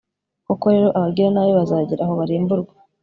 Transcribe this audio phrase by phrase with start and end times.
[0.45, 2.73] koko rero, abagiranabi bazagera aho barimburwe